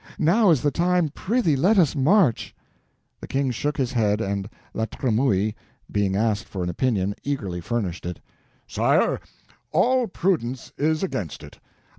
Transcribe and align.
Now 0.17 0.49
is 0.49 0.63
the 0.63 0.71
time—pritheee 0.71 1.55
let 1.55 1.77
us 1.77 1.95
march!" 1.95 2.55
The 3.19 3.27
King 3.27 3.51
shook 3.51 3.77
his 3.77 3.91
head, 3.91 4.19
and 4.19 4.49
La 4.73 4.85
Tremouille, 4.85 5.53
being 5.91 6.15
asked 6.15 6.45
for 6.45 6.63
an 6.63 6.69
opinion, 6.71 7.13
eagerly 7.23 7.61
furnished 7.61 8.07
it: 8.07 8.19
"Sire, 8.67 9.19
all 9.71 10.07
prudence 10.07 10.73
is 10.75 11.03
against 11.03 11.43
it. 11.43 11.59